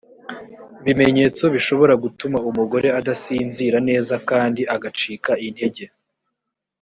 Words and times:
ibimenyetso 0.81 1.43
bishobora 1.55 1.93
gutuma 2.03 2.37
umugore 2.49 2.87
adasinzira 2.99 3.77
neza 3.89 4.13
kandi 4.29 4.61
agacika 4.75 5.31
intege. 5.47 5.83